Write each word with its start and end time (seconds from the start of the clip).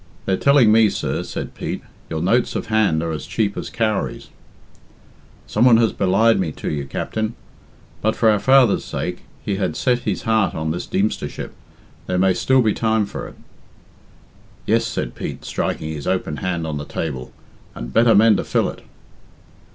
"They're 0.25 0.35
telling 0.35 0.71
me, 0.71 0.89
sir," 0.89 1.21
said 1.21 1.53
Pete, 1.53 1.83
"your 2.09 2.23
notes 2.23 2.55
of 2.55 2.65
hand 2.73 3.03
are 3.03 3.11
as 3.11 3.27
cheap 3.27 3.55
as 3.55 3.69
cowries." 3.69 4.29
"Some 5.45 5.63
one 5.63 5.77
has 5.77 5.93
belied 5.93 6.39
me 6.39 6.51
to 6.53 6.71
you, 6.71 6.85
Captain. 6.87 7.35
But 8.01 8.15
for 8.15 8.27
our 8.31 8.39
father's 8.39 8.83
sake 8.83 9.19
he 9.45 9.57
has 9.57 9.77
set 9.77 9.99
his 9.99 10.23
heart 10.23 10.55
on 10.55 10.71
this 10.71 10.87
Deemstership 10.87 11.51
there 12.07 12.17
may 12.17 12.33
still 12.33 12.63
be 12.63 12.73
time 12.73 13.05
for 13.05 13.27
it." 13.27 13.35
"Yes," 14.65 14.87
said 14.87 15.13
Pete, 15.13 15.45
striking 15.45 15.89
his 15.93 16.07
open 16.07 16.37
hand 16.37 16.65
on 16.65 16.79
the 16.79 16.85
table, 16.85 17.31
"and 17.75 17.93
better 17.93 18.15
men 18.15 18.37
to 18.37 18.43
fill 18.43 18.69
it." 18.69 18.83